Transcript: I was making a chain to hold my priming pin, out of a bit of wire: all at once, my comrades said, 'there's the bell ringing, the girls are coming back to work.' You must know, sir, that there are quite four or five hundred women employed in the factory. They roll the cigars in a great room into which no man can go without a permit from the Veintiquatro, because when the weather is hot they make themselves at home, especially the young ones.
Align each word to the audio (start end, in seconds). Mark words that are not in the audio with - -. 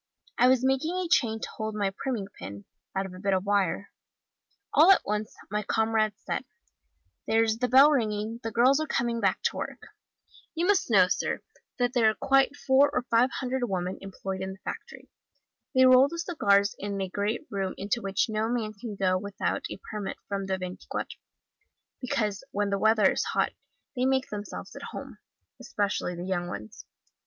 I 0.39 0.47
was 0.47 0.65
making 0.65 0.95
a 0.95 1.07
chain 1.07 1.39
to 1.41 1.47
hold 1.57 1.75
my 1.75 1.93
priming 1.95 2.25
pin, 2.39 2.65
out 2.95 3.05
of 3.05 3.13
a 3.13 3.19
bit 3.19 3.35
of 3.35 3.45
wire: 3.45 3.91
all 4.73 4.89
at 4.91 5.05
once, 5.05 5.35
my 5.51 5.61
comrades 5.61 6.19
said, 6.25 6.43
'there's 7.27 7.59
the 7.59 7.67
bell 7.67 7.91
ringing, 7.91 8.39
the 8.41 8.49
girls 8.49 8.79
are 8.79 8.87
coming 8.87 9.19
back 9.19 9.43
to 9.43 9.57
work.' 9.57 9.89
You 10.55 10.65
must 10.65 10.89
know, 10.89 11.07
sir, 11.07 11.41
that 11.77 11.93
there 11.93 12.09
are 12.09 12.15
quite 12.15 12.55
four 12.55 12.89
or 12.91 13.03
five 13.11 13.29
hundred 13.29 13.69
women 13.69 13.99
employed 14.01 14.41
in 14.41 14.53
the 14.53 14.59
factory. 14.65 15.07
They 15.75 15.85
roll 15.85 16.07
the 16.07 16.17
cigars 16.17 16.75
in 16.79 16.99
a 16.99 17.07
great 17.07 17.45
room 17.51 17.75
into 17.77 18.01
which 18.01 18.27
no 18.27 18.49
man 18.49 18.73
can 18.73 18.95
go 18.95 19.19
without 19.19 19.65
a 19.69 19.79
permit 19.91 20.17
from 20.27 20.47
the 20.47 20.57
Veintiquatro, 20.57 21.19
because 21.99 22.43
when 22.49 22.71
the 22.71 22.79
weather 22.79 23.11
is 23.11 23.23
hot 23.23 23.51
they 23.95 24.05
make 24.05 24.31
themselves 24.31 24.75
at 24.75 24.81
home, 24.81 25.19
especially 25.59 26.15
the 26.15 26.25
young 26.25 26.47
ones. 26.47 26.85